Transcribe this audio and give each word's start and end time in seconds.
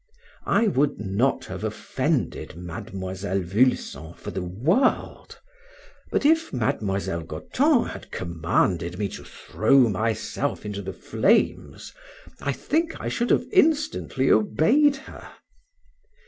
I 0.47 0.65
would 0.67 0.99
not 0.99 1.45
have 1.45 1.63
offended 1.63 2.57
Miss 2.57 2.89
Vulson 3.21 4.15
for 4.15 4.31
the 4.31 4.41
world; 4.41 5.39
but 6.11 6.25
if 6.25 6.51
Miss 6.51 6.79
Goton 7.07 7.85
had 7.91 8.09
commanded 8.09 8.97
me 8.97 9.07
to 9.09 9.23
throw 9.23 9.77
myself 9.89 10.65
into 10.65 10.81
the 10.81 10.93
flames, 10.93 11.93
I 12.39 12.51
think 12.51 12.99
I 12.99 13.09
should 13.09 13.29
have 13.29 13.45
instantly 13.51 14.31
obeyed 14.31 14.95
her. 14.95 15.33